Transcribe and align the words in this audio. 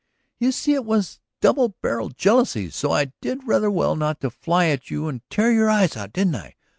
"You 0.39 0.51
see 0.51 0.73
it 0.73 0.83
was 0.83 1.19
double 1.41 1.75
barrelled 1.79 2.17
jealousy; 2.17 2.71
so 2.71 2.91
I 2.91 3.11
did 3.21 3.43
rather 3.47 3.69
well 3.69 3.95
not 3.95 4.19
to 4.21 4.31
fly 4.31 4.65
at 4.69 4.89
you 4.89 5.07
and 5.07 5.21
tear 5.29 5.51
your 5.51 5.69
eyes 5.69 5.95
out, 5.95 6.11
didn't 6.11 6.37
I? 6.37 6.55